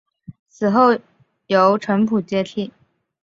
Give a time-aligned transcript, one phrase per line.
[0.49, 0.97] 死后
[1.45, 2.71] 由程普接替。